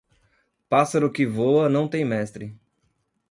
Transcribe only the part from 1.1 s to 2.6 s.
que voa, não tem mestre.